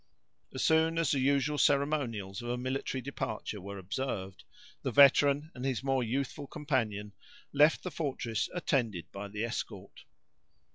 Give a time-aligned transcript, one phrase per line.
[0.55, 4.43] As soon as the usual ceremonials of a military departure were observed,
[4.81, 7.13] the veteran and his more youthful companion
[7.53, 10.05] left the fortress, attended by the escort.